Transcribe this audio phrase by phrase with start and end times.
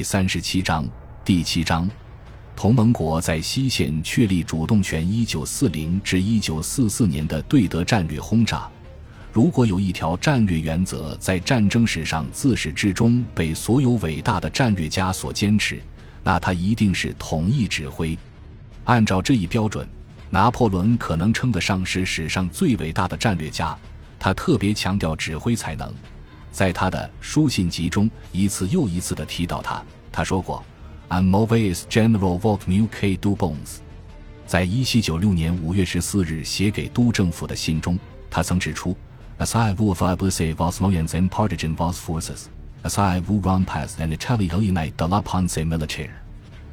[0.00, 0.88] 第三十七章
[1.26, 1.86] 第七章，
[2.56, 5.06] 同盟国在西线确立主动权。
[5.06, 8.66] 一九四零至一九四四年的对德战略轰炸。
[9.30, 15.78] 如果有一条战略原则在战争史上自始至终被所有伟大的战略家所坚持，
[16.24, 18.16] 那它一定是统一指挥。
[18.84, 19.86] 按照这一标准，
[20.30, 23.76] 拿破仑可能称得上是史上最伟大的战略家。
[24.18, 25.92] 他特别强调指挥才能，
[26.50, 29.82] 在他的书信集中一次又一次地提到他。
[30.12, 30.64] 他说过
[31.08, 33.78] ：“I'm always General what m u k do bones。”
[34.46, 37.98] 在一七九六年五月十四日写给都政府的信中，
[38.30, 38.96] 他曾指出。
[39.38, 42.48] As I will fabrice vos moyens and partisan vos forces,
[42.82, 46.10] as I will run past and Italy unite de la pensée militaire.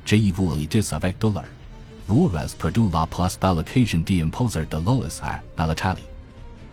[0.03, 1.45] Je vous dis avec douleur.
[2.07, 6.03] Vous perdu la place d'allocation d'imposer de lois à l'Italie.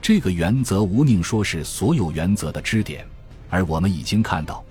[0.04, 3.06] 这个原则无宁说是所有原则的支点，
[3.48, 4.62] 而我们已经看到，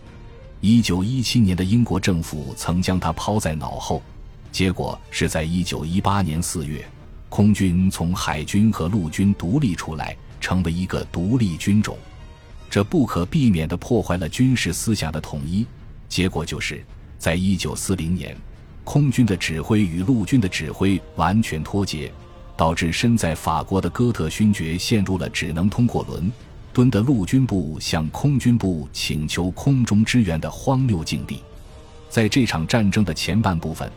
[0.61, 3.99] 一九一七年的英国政府曾将它抛在脑后，
[4.51, 6.85] 结果是在一九一八年四月，
[7.29, 10.15] 空军从海军和陆军独立出来。
[10.39, 11.97] 成为一个独立军种，
[12.69, 15.65] 这不可避免地破坏了军事思想的统一。
[16.07, 16.85] 结果就是，
[17.17, 18.37] 在一九四零年，
[18.83, 22.11] 空军的指挥与陆军的指挥完全脱节，
[22.55, 26.31] 导致身在法国的哥特勋爵陷入了只能通过伦
[26.71, 31.41] 敦的陆军部向空军部请求空中支援的荒谬境地。
[32.09, 33.91] 在这场战争的前半部分，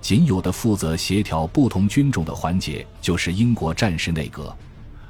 [0.00, 4.54] 仅有的负责协调不同军种的环节就是英国战时内阁。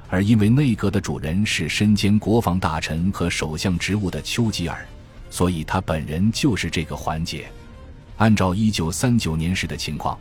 [0.09, 4.85] 而因为内阁的主人是身兼国防大臣和首相职务的丘吉尔，
[5.31, 7.47] 所以他本人就是这个环节。
[8.17, 10.19] 按照一九三九年时的情况，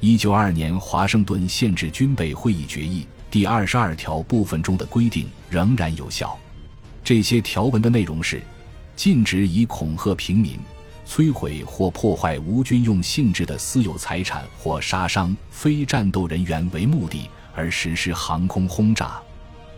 [0.00, 6.38] 一九二年华盛顿限制军备会议决议第二十二条部分中的规定仍然有效。
[7.02, 8.42] 这些条文的内容是：
[8.96, 10.58] 禁止以恐吓平民、
[11.06, 17.28] 摧毁或破坏无军用性质的私有财产或杀伤非战斗人员为目的。
[17.56, 19.22] 而实施航空轰炸。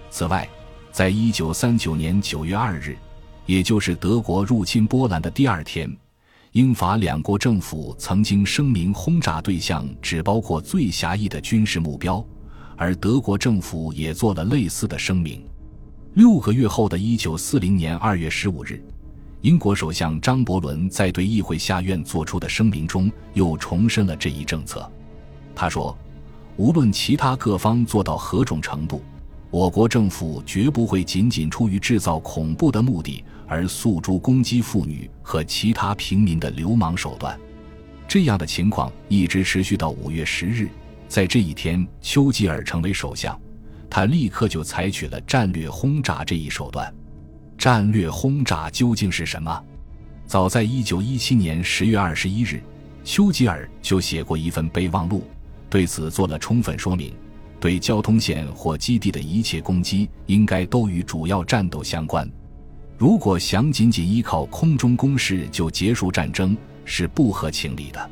[0.08, 0.48] 此外，
[0.90, 2.96] 在一九三九年九月二日，
[3.44, 5.94] 也就是德国入侵波兰的第二天，
[6.56, 12.26] 英法两国政府曾经声明，轰炸对象只包括最狭义的军事目标，
[12.76, 15.44] 而德国政府也做了类似的声明。
[16.14, 18.82] 六个月后的一九四零年二月十五日，
[19.42, 24.90] 英国首相张伯伦在对议会下院作出的声明中又重申了这一政策。
[25.54, 25.94] 他说。
[26.56, 29.02] 无论其他各方做到何种程度，
[29.50, 37.38] 我国政府绝不会仅仅出于制造恐怖的目的而诉诸攻击妇女和其他平民的流氓手段。
[38.08, 40.68] 这样的情况一直持续到五月十日，
[41.08, 43.38] 在这一天，丘吉尔成为首相，
[43.90, 46.92] 他立刻就采取了战略轰炸这一手段。
[47.58, 49.64] 战略轰炸究竟是什么？
[50.26, 52.62] 早在一九一七年十月二十一日，
[53.04, 55.24] 丘吉尔就写过一份备忘录。
[55.68, 57.12] 对此做了充分说明，
[57.58, 62.30] 对交通线或基地的一切攻击应该都与主要战斗相关。
[62.98, 68.10] 如果想仅仅依靠空中攻势就结束战争是不合情理的。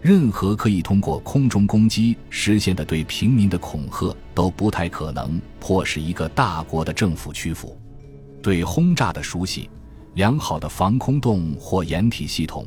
[0.00, 7.78] 任何可以通过空中攻击实现的对平民的恐吓都不太可能迫使一个大国的政府屈服。
[8.42, 9.70] 对轰炸的熟悉、
[10.14, 12.66] 良好的防空洞或掩体系统，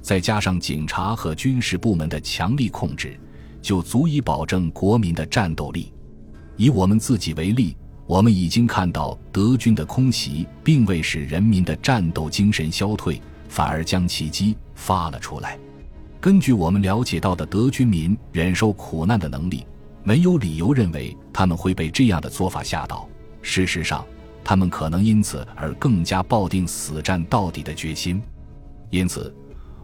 [0.00, 3.18] 再加上警察和军事部门的强力控制。
[3.62, 5.92] 就足以保证国民的战斗力。
[6.56, 7.76] 以我们自己为例，
[8.06, 15.58] 我们已经看到德军的空袭并未使人民的战斗精神消退，反而将其激发了出来。
[16.20, 19.66] 根据我们了解到的德军民忍受苦难的能力，
[20.04, 23.08] 没有理由认为他们会被这样的做法吓倒。
[23.40, 24.04] 事实上，
[24.44, 28.20] 他们可能因此而更加抱定死战到底的决心。
[28.90, 29.34] 因此。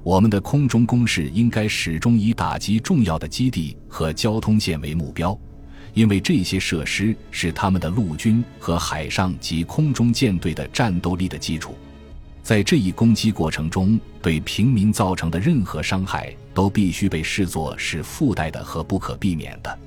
[0.04, 5.38] 我们的空中攻势应该始终以打击重要的基地和交通线为目标，
[5.94, 11.74] 因为这些设施是他们的陆军和海上及空中舰队的战斗力的基础。
[12.42, 19.78] 在这一攻击过程中，对平民造成的任何伤害都必须被视作是附带的和不可避免的。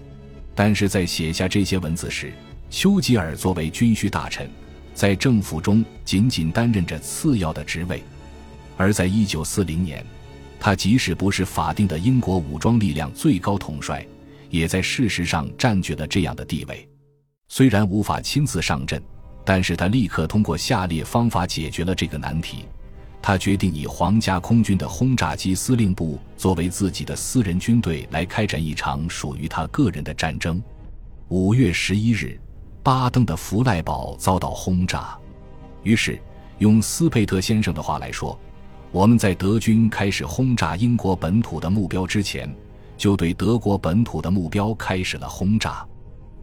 [0.54, 2.32] 但是在写下这些文字时，
[2.70, 4.48] 丘吉尔作为军需大臣，
[4.94, 8.04] 在政府中仅仅担任着次要的职位。
[8.78, 10.06] 而在一九四零年，
[10.60, 14.06] 他即使不是法定的英国武装力量最高统帅，
[14.52, 16.88] 也在事实上占据了这样的地位。
[17.48, 19.02] 虽然无法亲自上阵，
[19.44, 22.66] 但是他立刻通过下列方法解决了这个难题：
[23.22, 30.62] 他决定以皇家空军的轰炸机司令部作为自己的私人军队来开展一场属于他个人的战争。
[31.30, 32.40] 五月十一日，
[32.84, 35.18] 巴登的弗赖堡遭到轰炸，
[35.84, 36.20] 于是
[36.60, 38.38] 用斯佩特先生的话来说。
[38.94, 42.54] 我们在德军开始轰炸英国本土的目标之前，
[43.02, 45.84] 就对德国本土的目标开始了轰炸。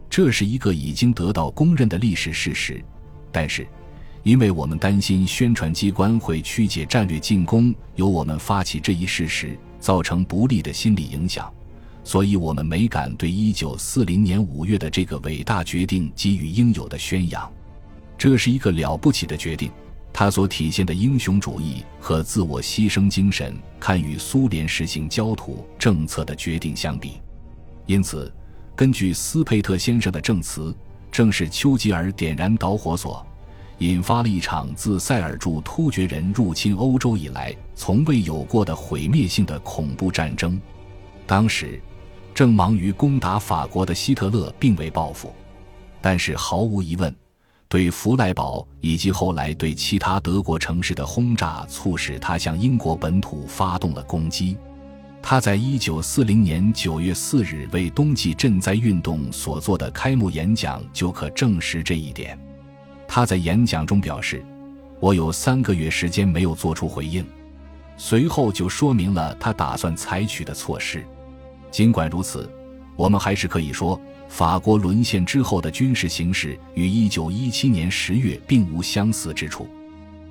[0.09, 2.83] 这是一个已经得到公认的历史事实。
[3.31, 3.65] 但是，
[4.23, 11.49] 因为我们担心宣传机关会曲解战略进攻由我们发起这一事实造成不利的心理影响，
[12.03, 17.49] 所以我们没敢对1940年5月的这个伟大决定给予应有的宣扬。
[18.17, 19.71] 这是一个了不起的决定。
[20.11, 27.13] 他所体现的英雄主义和自我牺牲精神，堪与苏联实行焦土政策的决定相比。
[27.85, 28.31] 因此，
[28.75, 30.75] 根据斯佩特先生的证词，
[31.11, 33.25] 正是丘吉尔点燃导火索，
[33.77, 40.59] 引发了一场自塞尔柱突厥人入侵欧洲以来从未有过的毁灭性的恐怖战争。
[41.25, 41.81] 当时，
[42.33, 45.33] 正忙于攻打法国的希特勒并未报复，
[46.01, 47.15] 但是毫无疑问。
[47.69, 54.57] 对弗赖堡以及后来对其他德国城市的轰炸，促使他向英国本土发动了攻击。
[55.21, 62.35] 他在一九四零年九月四日为冬季赈灾运动所做的开幕演讲就可证实这一点。
[63.07, 64.43] 他在演讲中表示
[64.99, 67.23] ：“我有三个月时间没有做出回应。”
[67.97, 71.05] 随后就说明了他打算采取的措施。
[71.69, 72.49] 尽管如此，
[72.95, 74.01] 我们还是可以说。
[74.29, 79.67] 法国沦陷之后的军事形势与1917年十月并无相似之处。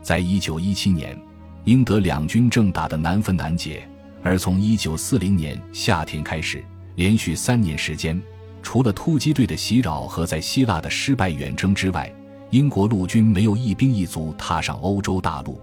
[0.00, 1.18] 在1917年，
[1.64, 3.86] 英德两军正打得难分难解，
[4.22, 6.64] 而从1940年夏天开始，
[6.94, 8.18] 连续三年时间，
[8.62, 12.10] 除了突击队的袭扰和在希腊的失败远征之外，
[12.50, 15.60] 英国陆军没有一兵一卒踏上欧洲大陆。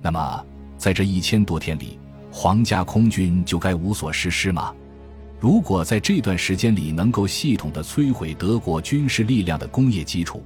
[0.00, 0.46] 那么，
[0.78, 1.98] 在这一千多天里，
[2.30, 4.72] 皇家空军就该无所事事吗？
[5.44, 10.42] 如果在这段时间里能够系统的摧毁德国军事力量的工业基础，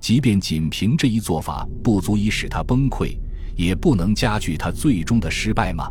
[0.00, 3.14] 即便仅凭这一做法不足以使它崩溃，
[3.54, 5.86] 也不能加剧它最终的失败吗？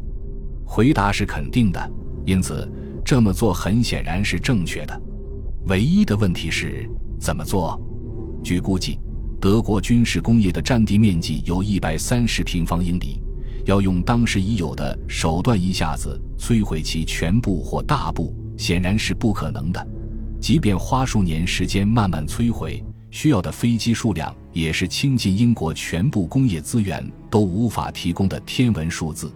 [0.66, 1.92] 回答是肯定的。
[2.26, 2.68] 因此，
[3.06, 5.02] 这么做很显然是正确的。
[5.68, 6.90] 唯一的问题是
[7.20, 7.80] 怎么做？
[8.44, 8.98] 据估计，
[9.40, 13.22] 德国军事工业的占地面积有一百三十平方英里，
[13.66, 18.36] 要用当时已有的手段一下子摧毁其全部或大部。
[18.58, 19.88] 显然是不可能的，
[20.42, 29.32] 即便花数年时间慢慢摧毁，需要的飞机数量也是倾尽英国全部工业资源都无法提供的天文数字。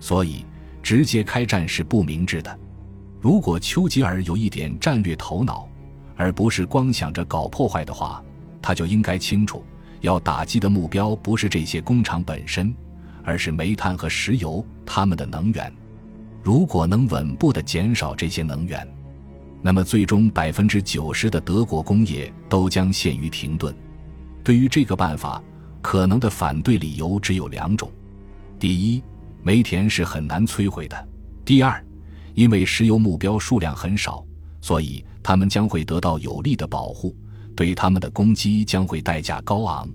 [0.00, 0.44] 所以，
[0.82, 2.58] 直接开战是不明智的。
[3.20, 5.68] 如果丘吉尔有一点战略头脑，
[6.16, 8.22] 而不是光想着搞破坏的话，
[8.60, 9.64] 他就应该清楚，
[10.00, 12.74] 要打击的目标不是这些工厂本身，
[13.24, 15.72] 而是煤炭和石油，他们的能源。
[16.42, 18.86] 如果能稳步地减少这些能源，
[19.60, 23.74] 那么最终百分之九十的德国工业都将陷于停顿。
[24.42, 25.42] 对于这个办法，
[25.82, 27.90] 可能的反对理由只有两种：
[28.58, 29.02] 第一，
[29.42, 30.96] 煤田是很难摧毁的；
[31.44, 31.84] 第二，
[32.34, 34.24] 因为石油目标数量很少，
[34.60, 37.14] 所以他们将会得到有力的保护，
[37.54, 39.88] 对他们的攻击将会代价高昂。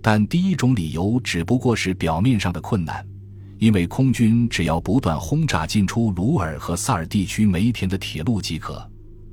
[0.00, 3.06] 但第一种理由只不过是表面上的困难。
[3.62, 8.84] 因为空军只要不断轰炸进出鲁尔和萨尔地区煤田的铁路即可，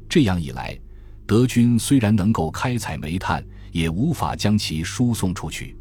[0.07, 0.79] 这样一来，
[1.25, 5.75] 德军虽然能够开采煤炭，也无法将其输送出去。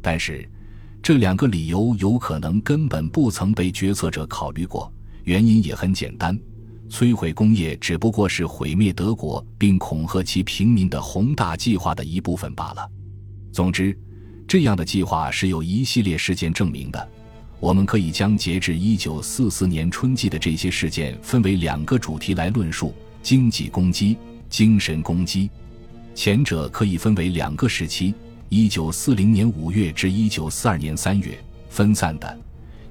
[0.00, 0.48] 但是，
[1.02, 4.90] 这两个理由有可能根本不曾被决策者考虑过。
[5.24, 6.34] 原因也很简单：
[6.88, 12.90] 摧毁工业只不过是毁灭德国并恐吓其平民的宏大计划的一部分罢了。
[13.52, 13.94] 总之，
[14.48, 17.10] 这样的计划是有一系列事件证明的。
[17.62, 22.92] 我们可以将截至一九四四年春季的这些事件分为两个主题来论述：
[23.22, 24.16] 经济攻击、
[24.50, 25.48] 精神攻击。
[26.12, 28.12] 前者可以分为两个时期：
[28.48, 31.38] 一九四零年五月至一九四二年三月，
[31.68, 32.36] 分散的，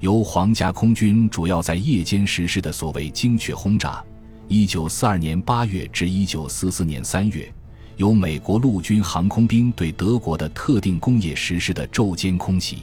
[0.00, 4.02] 由皇家空军主要在夜间实施的所谓精确轰炸；
[4.48, 7.52] 一九四二年八月至一九四四年三月，
[7.98, 12.78] 由美国陆军航空兵对德国的特定工业实施的昼间空袭。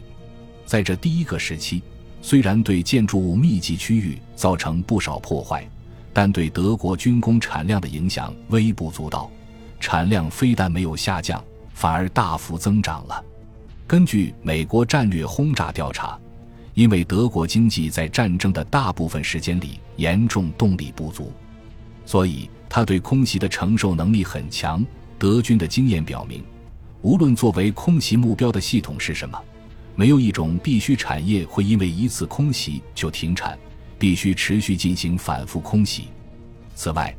[0.69, 1.81] 在这第一个时期，
[2.21, 5.67] 虽然对建筑物密集区域造成不少破坏，
[6.13, 9.31] 但对德国军工产量的影响微不足道，
[9.79, 13.25] 产量非但没有下降，反而大幅增长了。
[13.87, 16.15] 根据美国战略轰炸调查，
[16.75, 21.33] 因为德国经济在战争的大部分时间里严重动力不足，
[22.05, 24.85] 所以他对空袭的承受能力很强。
[25.17, 26.43] 德军的经验表明，
[27.01, 29.41] 无论作为空袭目标的系统是什么。
[29.99, 33.59] 没有一种必须产业会因为一次空袭就停产，
[33.97, 36.07] 必须持续进行反复空袭。
[36.73, 37.13] 此外，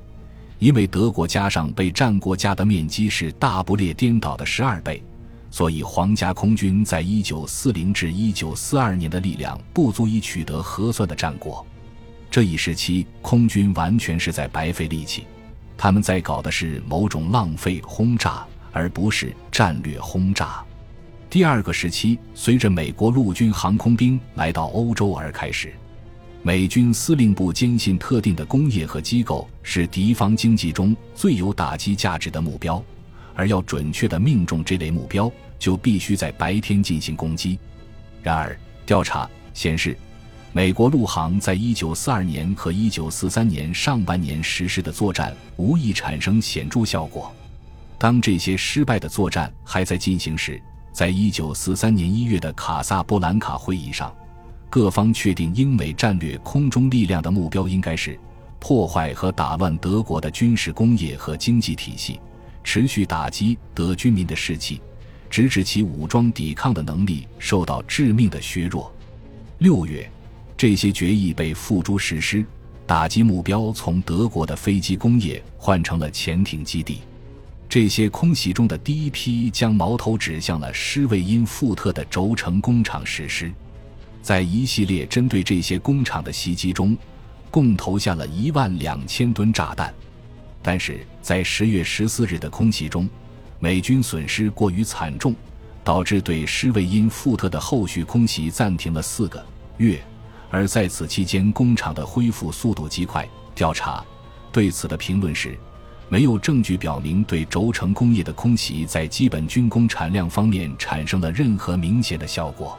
[0.58, 5.02] 因为德国加上被战国家的面积是大不列颠岛的十二倍，
[5.50, 11.66] 所以皇家空军在一九四零至一九四二年的力量不足以取得核算的战果。
[12.30, 15.26] 这一时期，空军完全是在白费力气，
[15.76, 20.64] 他们在搞的是某种浪费轰炸，而不是战略轰炸。
[21.30, 25.72] 第二个时期，随着美国陆军航空兵来到欧洲而开始。
[26.42, 32.82] 美军司令部坚信，特定的工业和机构是敌方经济中最有打击价值的目标，
[33.36, 37.56] 而要准确地命中这类目标，就必须在白天进行攻击。
[38.24, 39.96] 然而，调查显示，
[40.52, 47.32] 美国陆航在一九四二年和一九四三年上半年实施的作战无意产生显著效果。
[47.98, 50.60] 当这些失败的作战还在进行时，
[51.00, 54.14] 在一九四三年一月的卡萨布兰卡会议上，
[54.68, 58.20] 各方确定英美战略空中力量的目标应该是
[58.58, 62.20] 破坏和打乱德国的军事工业和经济体系，
[62.62, 64.82] 持续打击德军民的士气，
[65.30, 68.92] 直至其武装抵抗的能力受到致命的削弱。
[69.56, 70.06] 六月，
[70.54, 72.44] 这些决议被付诸实施，
[72.86, 76.98] 打击目标从德国的飞机工业换成了潜艇基地。
[77.70, 83.48] 这些空袭中的第一批将矛头指向了施魏因富特的轴承工厂实施，
[84.20, 86.98] 在一系列针对这些工厂的袭击中，
[87.48, 89.94] 共投下了一万两千吨炸弹。
[90.60, 93.08] 但是在十月十四日的空袭中，
[93.60, 95.32] 美军损失过于惨重，
[95.84, 99.46] 导致对施魏因富特的后续空袭暂停了四个
[99.76, 100.02] 月。
[100.50, 103.24] 而在此期间，工厂的恢复速度极快。
[103.54, 104.04] 调查
[104.50, 105.56] 对此的评论是。
[106.10, 112.76] 没有证据表明对轴承工业的空袭在基本军工产量方面产生了任何明显的效果。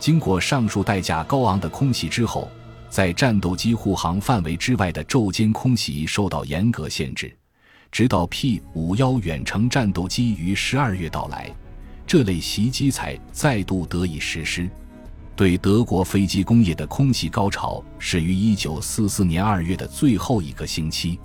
[0.00, 2.50] 经过上述代价高昂的空袭之后，
[2.90, 7.32] 在战斗机护航范围之外的昼间空袭受到严格限制，
[7.92, 11.48] 直到 P 五幺远程战斗机于十二月到来，
[12.04, 14.68] 这类袭击才再度得以实施。
[15.36, 21.20] 对德国飞机工业的空袭高潮始于一九四四年二月的最后一个星期，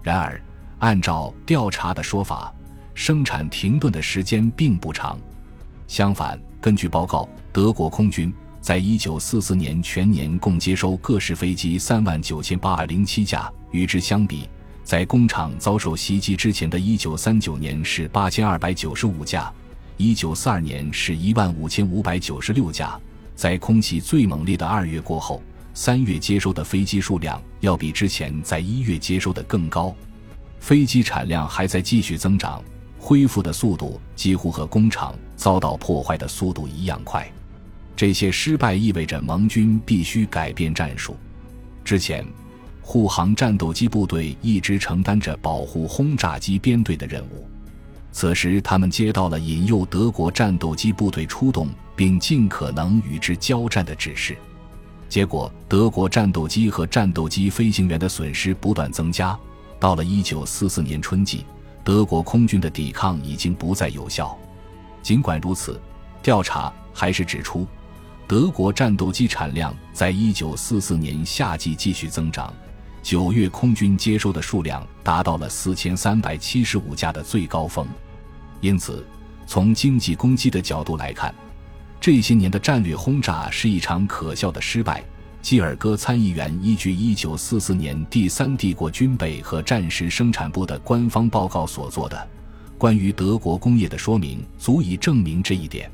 [0.00, 0.40] 然而。
[0.78, 2.52] 按照调查的说法，
[2.94, 5.18] 生产停顿的时间并不长。
[5.86, 13.50] 相反，根据报告，德国空军在一九四四年全年共接收各式飞机三万九千八百零七架。
[13.70, 14.48] 与之相比，
[14.84, 19.52] 在工厂遭受袭击之前的一九三九年是八千二百九十五架，
[19.96, 22.98] 一九四二年是一万五千五百九十六架。
[23.34, 25.42] 在空袭最猛烈的二月过后，
[25.74, 29.94] 三月接收的飞机数量要比之前在一月接收的更高。
[30.66, 32.60] 飞机产量还在继续增长，
[32.98, 37.24] 恢复的速度几乎和工厂遭到破坏的速度一样快。
[37.94, 41.16] 这些失败意味着盟军必须改变战术。
[41.84, 42.26] 之前，
[42.82, 47.46] 护航战斗机部队一直承担着保护轰炸机编队的任务，
[48.10, 54.36] 此时他们接到了引诱德国战斗机部队出动并尽可能与之交战的指示。
[55.08, 59.38] 结果，德国战斗机和战斗机飞行员的损失不断增加。
[59.78, 61.44] 到了一九四四年春季，
[61.84, 64.36] 德国空军的抵抗已经不再有效。
[65.02, 65.80] 尽管如此，
[66.22, 67.66] 调查还是指出，
[68.26, 72.52] 德国战斗机产量在一九四四年夏季继续增长。
[73.02, 77.86] 九月空军接收的数量达到了四千三百七十五架的最高峰。
[78.60, 79.06] 因此，
[79.46, 81.32] 从经济攻击的角度来看，
[82.00, 85.04] 这些年的战略轰炸是一场可笑的失败。
[85.46, 92.28] 基尔戈参议员依据1944年第三帝国军备和战时生产部的官方报告所做的
[92.76, 95.88] 关于德国工业的说明，足以证明这一点。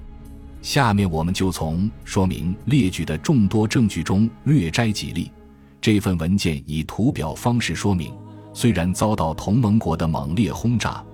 [0.62, 5.30] 下面我们就从说明列举的众多证据中略摘几例。
[5.82, 8.10] 这份文件以图表方式说明，
[8.54, 11.04] 虽然遭到同盟国的猛烈轰炸，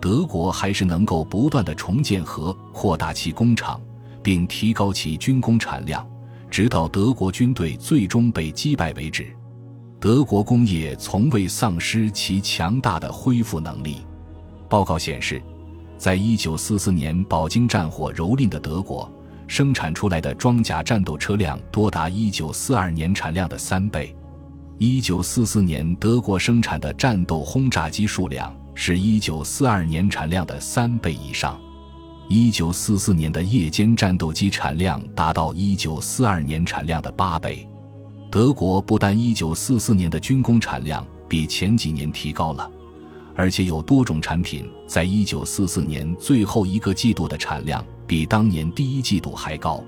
[0.00, 3.80] 德国还是能够不断的重建和扩大其工厂，
[4.22, 6.08] 并提高其军工产量。
[6.50, 9.26] 直到德国军队最终被击败为止，
[10.00, 13.98] 德国工业从未丧失其强大的恢复能力。
[14.68, 15.42] 报告显示，
[15.96, 19.10] 在1944年饱经战火蹂躏的德国，
[19.46, 24.14] 生产出来的装甲战斗车辆多达1942年产量的三倍。
[24.78, 31.60] 1944年德国生产的战斗轰炸机数量是1942年产量的三倍以上。
[32.30, 37.66] 一九四四年的夜间战斗机产量达到一九四二年产量的八倍。
[38.30, 42.70] 德国不但一九四四年的军工产量比前几年提高了，
[43.34, 49.82] 而且有多种产品在一九四四年最后一个季度的产量比当年第一季度还高。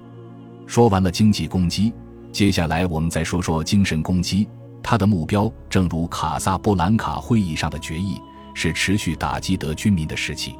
[0.66, 1.92] 说完了经济攻击，
[2.32, 4.48] 接下来我们再说说精神攻击。
[4.82, 8.18] 它的目标，正如卡萨布兰卡会议上的决议，
[8.54, 10.54] 是持续打击德军民的士气。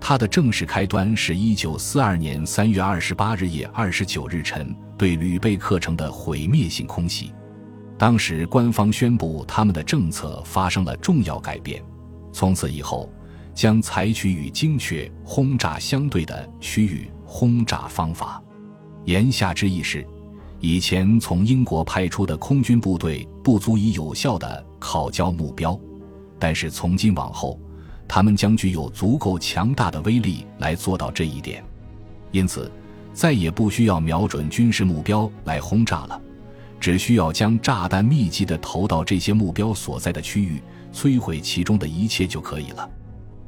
[0.00, 7.32] 它的正式开端是一九四二年三月二十八日夜二十九日晨对吕贝克城的毁灭性空袭。
[7.98, 11.82] 当时官方宣布，他们的政策发生了重要改变，
[12.32, 13.12] 从此以后
[13.54, 18.42] 将采取与精确轰炸相对的区域轰炸方法。
[19.04, 20.06] 言下之意是，
[20.60, 25.78] 以前从英国派出的空军部队不足以有效地考交目标，
[26.38, 27.60] 但是从今往后，
[28.08, 31.62] 他们将具有足够强大的威力来做到这一点。
[32.32, 32.72] 因此，
[33.12, 36.20] 再也不需要瞄准军事目标来轰炸了。
[36.80, 40.62] 只需要将炸弹密集地投到这些目标所在的区域，
[40.92, 42.88] 摧毁其中的一切就可以了。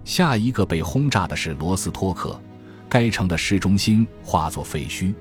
[0.05, 2.41] 下一个被轰炸的是罗斯托克，
[2.89, 5.15] 该城的市中心化作废墟，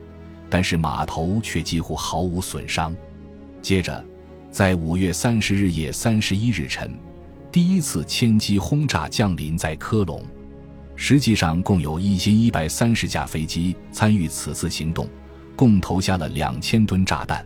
[0.49, 2.95] 但是码头却几乎毫无损伤。
[3.61, 4.03] 接着，
[4.49, 6.91] 在五月三十日夜三十一日晨，
[7.51, 10.23] 第一次歼击轰炸降临在科隆。
[10.95, 15.09] 实际上，共有一千一百三十架飞机参与此次行动，
[15.55, 17.43] 共投下了两千吨炸弹。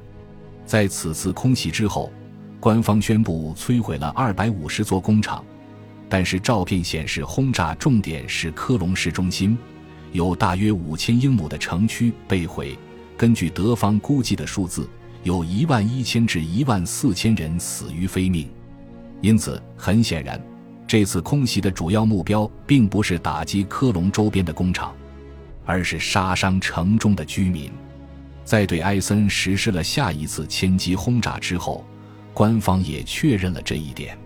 [0.65, 2.11] 在此次空袭之后，
[2.59, 5.41] 官方宣布摧毁了二百五十座工厂，
[6.09, 9.57] 但是照片显示轰炸重点是科隆市中心，
[10.11, 12.77] 有大约五千英亩的城区被毁。
[13.15, 14.89] 根据德方估计的数字，
[15.23, 18.49] 有一万一千至一万四千人死于非命。
[19.23, 20.37] 因此，很显然，
[20.85, 24.93] 这次空袭的主要目标并不是打击科隆周边的工厂，
[25.65, 27.71] 而是杀伤城中的居民。
[28.43, 31.85] 在对埃森实施了下一次千机轰炸之后，
[32.33, 34.17] 官方也确认了这一点。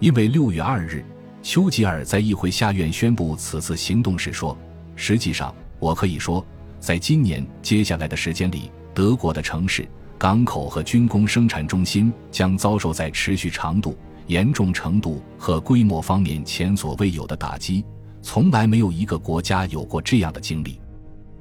[0.00, 1.02] 因为六月二日，
[1.42, 4.54] 丘吉尔在议会下院宣布此次行动时说
[4.96, 6.44] ：“实际上，我可以说，
[6.78, 9.88] 在今年接下来的时间里，德国的城市、
[10.18, 17.84] 港口和军工生产中心将遭受在持续长度、严重程度和规模方面前所未有的打击。
[18.22, 20.80] 从来没有一个国家有过这样的经历。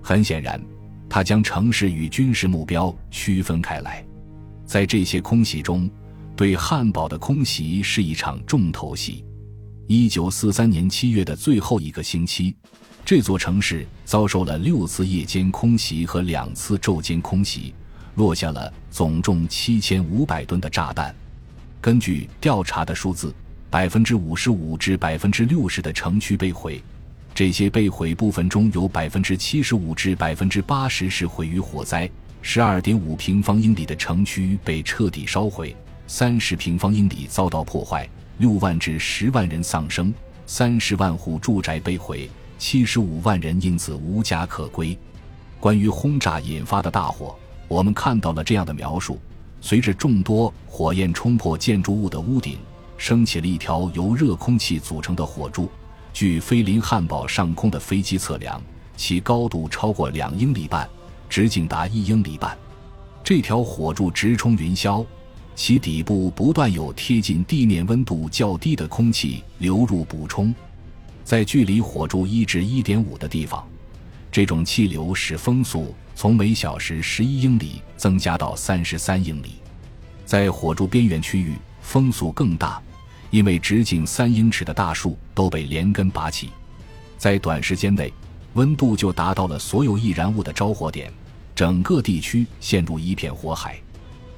[0.01, 0.61] 很显然。”
[1.07, 4.03] 他将城市与军事目标区分开来，
[4.65, 5.87] 在这些空袭中，
[6.35, 9.23] 对汉堡的空袭是一场重头戏。
[9.87, 12.55] 一九四三年七月的最后一个星期，
[13.05, 17.73] 这座城市遭受了六次夜间空袭和两次昼间空袭，
[18.15, 21.15] 落下了总重七千五百吨的炸弹。
[21.85, 23.31] 根据调查的数字，
[23.69, 26.81] 百分之五十五至百分之六十的城区被毁。
[27.31, 32.09] 这些被毁部分中有百分之七十五至百分之八十是毁于火灾，
[32.41, 35.75] 十二点五平方英里的城区被彻底烧毁，
[36.07, 40.11] 三十平方英里遭到破坏，六万至十万人丧生，
[40.47, 44.97] 三十万户住宅被毁，七十五万人因此无家可归。
[45.59, 49.19] 关于轰炸引发的大火，我们看到了这样的描述：
[49.67, 52.55] 随着众多火焰冲破建筑物的屋顶，
[52.97, 55.67] 升起了一条由热空气组成的火柱。
[56.13, 58.61] 据飞临汉堡上空的飞机测量，
[58.95, 60.87] 其高度超过两英里半，
[61.27, 62.55] 直径达一英里半。
[63.23, 65.03] 这条火柱直冲云霄，
[65.55, 70.53] 其底部不断有贴近地面温度较低的空气流入补充。
[71.23, 73.67] 在距离火柱一至一点五的地方，
[74.35, 79.61] 这种气流使风速从每小时十一英里增加到三十三英里。
[80.25, 82.81] 在火柱边缘区域，风速更大。
[83.29, 86.49] 因为直径三英尺的大树都被连根拔起，
[87.17, 88.11] 在短时间内，
[88.55, 91.09] 温度就达到了所有易燃物的着火点，
[91.55, 93.79] 整个地区陷入一片火海。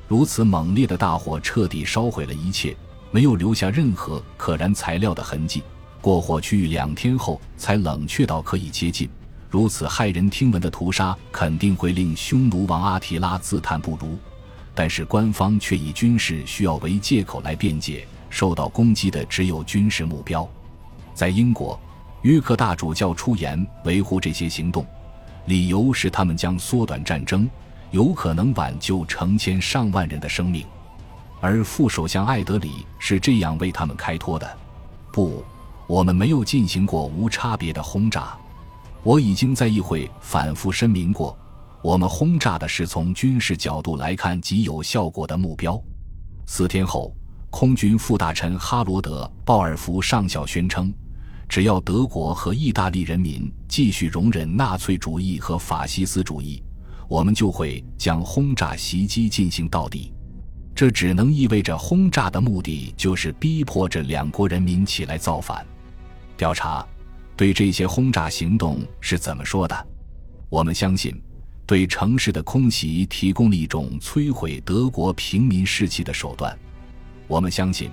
[0.08, 2.78] 如此猛烈的大火彻底烧毁了一切，
[3.10, 5.64] 没有留下任何可燃材料的痕迹。
[6.02, 9.10] 过火区域两天后才冷却到可以接近。
[9.50, 14.18] 如此骇人听闻的屠杀肯定会令匈奴王阿提拉自叹不如，
[14.76, 18.08] 但是官方却以军事需要为借口来辩解。
[18.30, 20.48] 受到攻击的只有军事目标。
[21.14, 21.80] 在英国，
[22.24, 24.86] 约克大主教出言维护这些行动，
[25.46, 27.50] 理由是他们将缩短战争，
[27.92, 30.66] 有可能挽救成千上万人的生命。
[31.40, 34.58] 而副首相艾德里是这样为他们开脱的
[35.10, 35.42] ：“不，
[35.88, 38.38] 我们没有进行过无差别的轰炸。
[39.04, 41.38] 我已经在议会反复声明过，
[41.82, 45.82] 我们轰炸的是从军事角度来看极有效果的目标。”
[46.46, 47.14] 四天后。
[47.50, 50.94] 空军副大臣哈罗德·鲍尔福上校宣称
[51.48, 56.62] ：“只要德国和意大利人民继续容忍纳粹主义和法西斯主义，
[57.08, 60.14] 我们就会将轰炸袭击进行到底。
[60.76, 65.66] 这只能意味着轰炸的目的就是逼迫这两国人民起来造反。”
[66.36, 66.86] 调查
[67.38, 69.88] 对这些轰炸行动是怎么说的？
[70.50, 71.22] 我们相信，
[71.68, 76.58] 对城市的空袭提供了一种摧毁德国平民士气的手段。
[77.28, 77.92] 我们相信，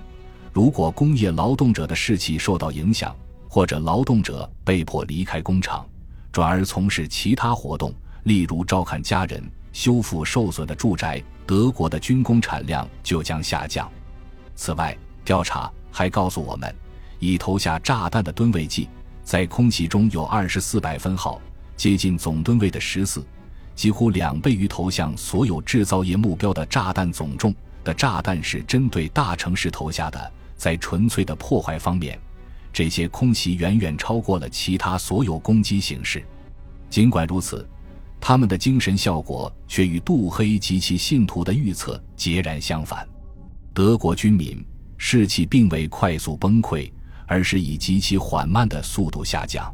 [0.51, 3.15] 如果工业劳动者的士气受到影响，
[3.47, 5.87] 或者劳动者被迫离开工厂，
[6.31, 13.87] 转而从事其他活动，例如照看家人、修复受损的住宅，德国的军工产量就将下降。
[14.55, 16.73] 此外，调查还告诉我们，
[17.19, 18.89] 已投下炸弹的吨位计
[19.25, 21.41] 在空袭中有二十四百分号，
[21.75, 23.25] 接近总吨位的十四，
[23.73, 30.31] 几乎两倍于投向所有制造业目标的炸弹总重的炸弹是针对大城市投下的。
[30.55, 32.17] 在纯粹的破坏方面。
[32.71, 36.23] 这些空袭远远超过了其他所有攻击形式。
[36.89, 37.67] 尽管如此，
[38.21, 43.07] 他们的精神效果却与杜黑及其信徒的预测截然相反。
[43.73, 44.63] 德国军民
[44.97, 46.89] 士气并未快速崩溃，
[47.27, 49.73] 而是以极其缓慢的速度下降。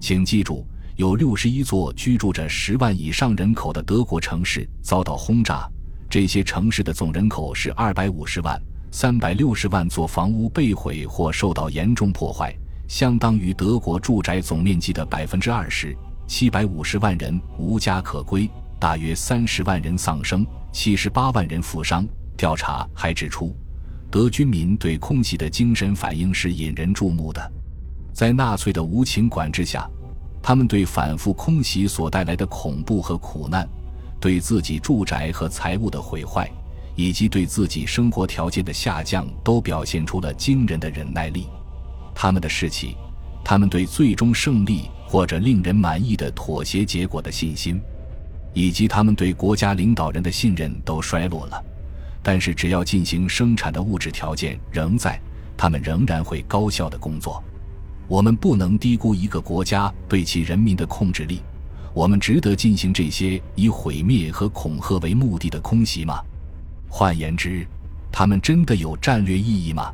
[0.00, 5.68] 请记住，有六十一座居住着十万以上人口的德国城市遭到轰炸，
[6.08, 8.60] 这些城市的总人口是二百五十万。
[8.92, 12.56] 三百六十万座房屋被毁或受到严重破坏，
[12.88, 15.94] 相当于德国住宅总面积的百分之二十。
[16.26, 22.06] 七百五十万人无家可归，大约三十万人丧生，七十八万人负伤。
[22.36, 23.54] 调查还指出，
[24.10, 27.52] 德军民对空袭的精神反应是引人注目的。
[28.12, 29.88] 在纳粹的无情管制下，
[30.42, 33.68] 他们对反复空袭所带来的恐怖和苦难，
[34.20, 36.50] 对自己住宅和财物的毁坏。
[36.98, 41.46] 以及对自己生活条件的下降，都表现出了惊人的忍耐力。
[42.14, 42.96] 他们的士气，
[43.44, 47.78] 他们对最终胜利或者令人满意的妥协结果的信心，
[48.54, 51.62] 以及他们对国家领导人的信任都衰落了。
[52.28, 55.16] 但是，只要进行生产的物质条件仍在，
[55.56, 57.40] 他们仍然会高效的工作。
[58.08, 61.40] 我们不能低估一个国家对其人民的控制力。
[61.94, 66.20] 我们值得进行这些以毁灭和恐吓为目的的空袭吗？
[66.88, 67.64] 换言之，
[68.10, 69.92] 他们真的有战略意义吗？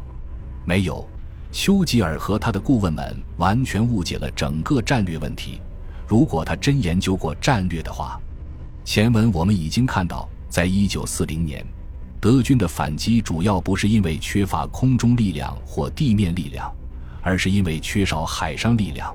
[0.64, 1.07] 没有。
[1.51, 5.61] 丘吉尔和他的顾问们完全误解了整个战略问题。
[6.09, 8.18] 如果他真研究过战略的话，
[8.87, 11.62] 前文我们已经看到，在一九四零年，
[12.22, 16.72] 德军的反击主要不是因为缺乏空中力量或地面力量，
[17.20, 19.12] 而是因为缺少海上力量。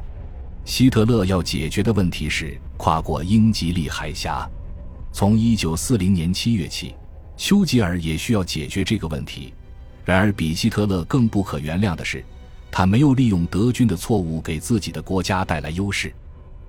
[0.65, 4.45] 希特勒要解决的问题是跨过英吉利海峡。
[5.13, 6.93] 从一九四零年七月起。
[7.37, 9.53] 丘吉尔也需要解决这个问题，
[10.03, 12.25] 然而比希特勒更不可原谅的是，
[12.71, 16.11] 他没有利用德军的错误给自己的国家带来优势。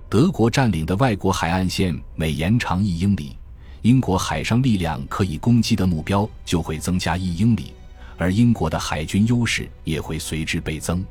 [0.07, 3.35] 德国占领的外国海岸线每延长一英里，
[3.81, 7.73] 英国海上力量可以攻击的目标就会增加一英里，
[8.17, 11.03] 而英国的海军优势也会随之倍增。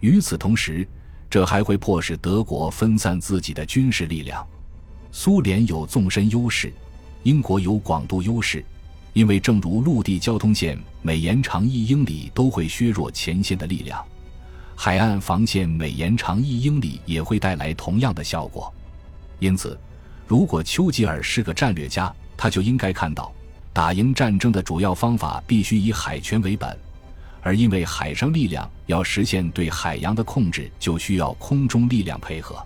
[0.00, 0.86] 与此同时，
[1.28, 4.46] 这还会迫使德国分散自己的军事力量。
[5.10, 6.72] 苏联有纵深优势，
[7.24, 8.64] 英国有广度优势。
[9.12, 14.04] 因为，正如陆地交通线每延长一英里都会削弱前线的力量，
[14.76, 18.70] 海岸防线每延长一英里也会带来同样的效果。
[19.38, 19.78] 因此，
[20.26, 23.32] 如果丘吉尔是个战略家，他就应该看到，
[23.72, 26.76] 打赢战争的主要方法必须以海权为本，
[27.42, 32.60] 而因为海上力量要实现对海洋的控制，就需要空中力量配合，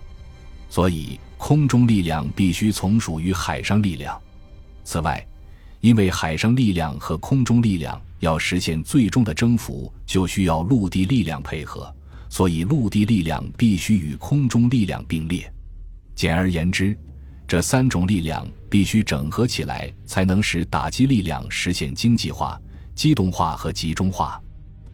[0.69, 4.19] 所以空中力量必须从属于海上力量。
[4.83, 5.23] 此外，
[5.81, 11.93] 因为海上力量和空中力量要实现最终的征服，就需要陆地力量配合，
[12.27, 15.51] 所以陆地力量必须与空中力量并列。
[16.15, 16.97] 简而言之，
[17.51, 22.57] 这三种力量必须整合起来，才能使打击力量实现经济化、
[22.95, 24.41] 机动化和集中化。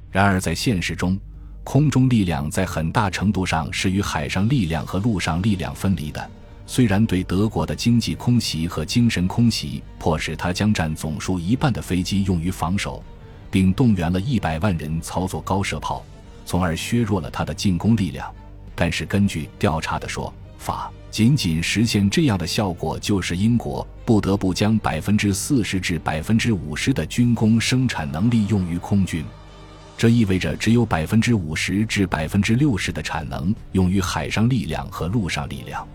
[0.09, 1.19] 然而，在现实中，
[1.63, 6.31] 空中力量在很大程度上是与海上力量和陆上力量分离的。
[6.65, 13.03] 虽然对德国的经济空袭和精神空袭迫使他将占总数一半的飞机用于防守，
[13.51, 16.03] 并动员了一百万人操作高射炮，
[16.43, 18.33] 从而削弱了他的进攻力量，
[18.73, 29.23] 但是根据调查的说法，仅仅实现这样的效果，就是英国不得不将百分之四十至百分之五十的军工生产能力用于空军，
[29.97, 35.87] 这意味着只有百分之五十至百分之六十的产能用于海上力量和陆上力量。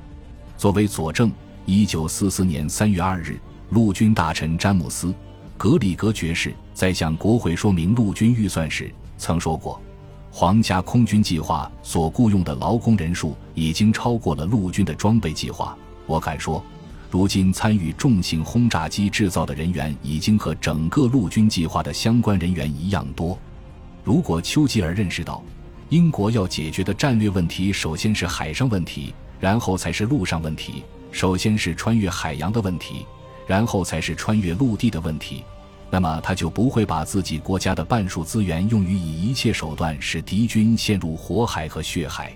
[0.56, 1.30] 作为佐证，
[1.66, 3.38] 一九四四年三月二日，
[3.70, 5.08] 陆军大臣詹姆斯·
[5.56, 9.80] 格里格爵士在向国会说明陆军预算时曾说过
[10.34, 15.76] ：“皇家空军计划所雇佣的劳工人数已经超过了陆军的装备计划。
[16.06, 16.64] 我敢说，
[17.10, 23.38] 如今参与重型轰炸机制造的人员已经和整个陆军计划的相关人员一样多。”
[24.02, 25.42] 如果丘吉尔认识到，
[25.90, 29.14] 英国要解决的战略问题首先是海上问题。
[29.38, 33.04] 然后才是陆上问题，首先是穿越海洋的问题，
[33.44, 35.42] 然后才是穿越陆地的问题。
[35.92, 42.34] 那么他就不会把自己国家的半数资源用于以一切手段使敌军陷入火海和血海，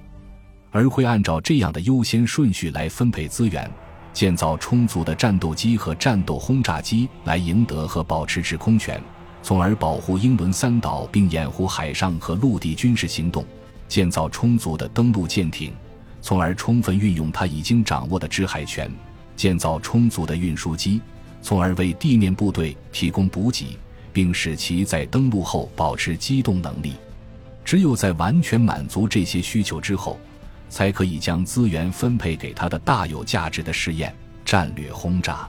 [0.71, 3.67] 而会按照这样的优先顺序来分配资源，
[4.13, 9.03] 建造充足的战斗机和战斗轰炸机来赢得和保持制空权，
[9.43, 13.43] 从而保护英伦三岛并掩护海上和陆地军事行动；
[13.89, 15.73] 建造充足的登陆舰艇，
[16.21, 18.87] 从而充分运用他已经掌握的制海权；
[19.35, 21.01] 建造充足的运输机。
[21.47, 23.79] 从而为地面部队提供补给，
[24.13, 26.95] 并使其在登陆后保持机动能力。
[27.65, 30.19] 只有在完全满足这些需求之后，
[30.69, 34.13] 才可以将资源分配给他的大有价值的试验——
[34.45, 35.49] 战略轰炸。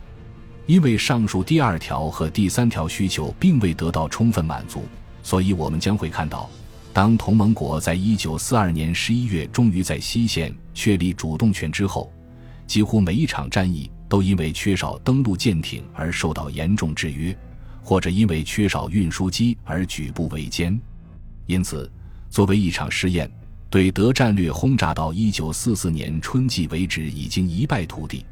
[0.67, 4.83] 因为上述第二条和第三条需求并未得到充分满足，
[5.23, 6.47] 所以我们将会看到，
[6.93, 12.13] 当同盟国在一九四二年十一月终于在西线确立主动权之后，
[12.67, 13.89] 几乎每一场战役。
[14.08, 17.38] 都因为缺少登陆舰艇而受到严重制约，
[17.82, 20.80] 或者因为缺少运输机而举步维艰。
[21.46, 21.91] 因此，
[22.30, 23.30] 作为一场试验，
[23.70, 28.26] 对德战略轰炸到一九四四年春季为止已经一败涂地。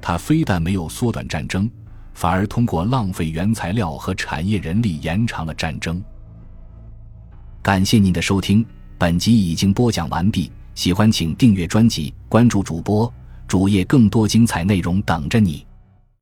[0.00, 1.70] 它非但没有缩短战争，
[2.12, 6.02] 反而通过浪费原材料和产业人力延长了战争。
[7.62, 8.64] 感谢您的收听，
[8.98, 10.52] 本集已经播讲完毕。
[10.74, 13.10] 喜欢请订阅专辑，关注主播。
[13.46, 15.66] 主页更多精彩内容等着你。